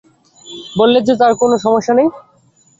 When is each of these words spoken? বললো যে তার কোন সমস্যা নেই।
বললো 0.75 0.99
যে 1.07 1.13
তার 1.21 1.33
কোন 1.41 1.51
সমস্যা 1.65 1.93
নেই। 1.95 2.07